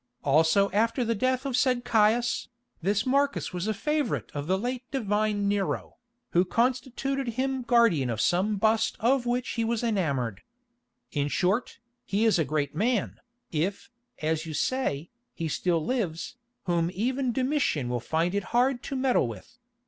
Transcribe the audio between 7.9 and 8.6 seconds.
of some